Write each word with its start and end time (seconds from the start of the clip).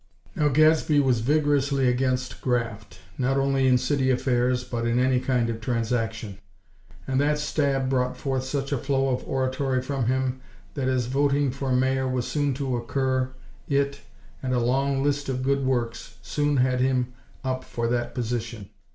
Now 0.35 0.47
Gadsby 0.47 0.99
was 0.99 1.19
vigorously 1.19 1.87
against 1.87 2.41
graft; 2.41 2.97
not 3.19 3.37
only 3.37 3.67
in 3.67 3.77
city 3.77 4.09
affairs 4.09 4.63
but 4.63 4.87
in 4.87 4.97
any 4.97 5.19
kind 5.19 5.47
of 5.47 5.61
transaction; 5.61 6.39
and 7.05 7.21
that 7.21 7.37
stab 7.37 7.87
brought 7.87 8.17
forth 8.17 8.43
such 8.43 8.71
a 8.71 8.79
flow 8.79 9.09
of 9.09 9.23
oratory 9.27 9.79
from 9.79 10.07
him, 10.07 10.41
that 10.73 10.87
as 10.87 11.05
voting 11.05 11.51
for 11.51 11.71
Mayor 11.71 12.07
was 12.07 12.25
soon 12.27 12.55
to 12.55 12.75
occur, 12.77 13.29
it, 13.69 13.99
and 14.41 14.55
a 14.55 14.59
long 14.59 15.03
list 15.03 15.29
of 15.29 15.43
good 15.43 15.63
works, 15.63 16.15
soon 16.23 16.57
had 16.57 16.79
him 16.79 17.13
up 17.43 17.63
for 17.63 17.87
that 17.87 18.15
position. 18.15 18.71